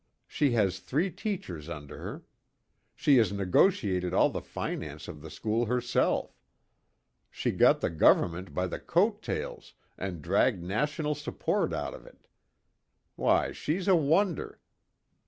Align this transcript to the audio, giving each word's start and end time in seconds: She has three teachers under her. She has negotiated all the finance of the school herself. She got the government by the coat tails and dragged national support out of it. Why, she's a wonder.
She 0.25 0.53
has 0.53 0.79
three 0.79 1.11
teachers 1.11 1.69
under 1.69 1.99
her. 1.99 2.23
She 2.95 3.17
has 3.17 3.31
negotiated 3.31 4.15
all 4.15 4.31
the 4.31 4.41
finance 4.41 5.07
of 5.07 5.21
the 5.21 5.29
school 5.29 5.67
herself. 5.67 6.41
She 7.29 7.51
got 7.51 7.81
the 7.81 7.91
government 7.91 8.51
by 8.51 8.65
the 8.65 8.79
coat 8.79 9.21
tails 9.21 9.75
and 9.99 10.19
dragged 10.23 10.63
national 10.63 11.13
support 11.13 11.71
out 11.71 11.93
of 11.93 12.07
it. 12.07 12.25
Why, 13.15 13.51
she's 13.51 13.87
a 13.87 13.95
wonder. 13.95 14.59